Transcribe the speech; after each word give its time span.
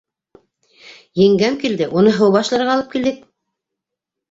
Еңгәм 1.21 1.59
килде, 1.65 1.89
уны 2.01 2.15
һыу 2.17 2.33
башларға 2.39 2.75
алып 2.79 2.91
килдек. 2.97 3.23